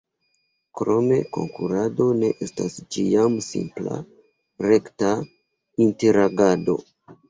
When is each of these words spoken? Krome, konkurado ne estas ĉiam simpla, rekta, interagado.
Krome, 0.79 1.19
konkurado 1.37 2.09
ne 2.23 2.33
estas 2.47 2.79
ĉiam 2.97 3.39
simpla, 3.51 4.01
rekta, 4.71 5.17
interagado. 5.91 6.83